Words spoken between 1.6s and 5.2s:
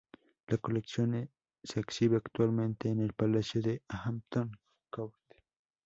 se exhibe actualmente en el Palacio de Hampton Court.